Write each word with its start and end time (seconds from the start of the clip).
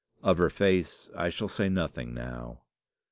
Of 0.23 0.39
her 0.39 0.49
face 0.49 1.11
I 1.15 1.29
shall 1.29 1.47
say 1.47 1.69
nothing 1.69 2.11
now. 2.11 2.63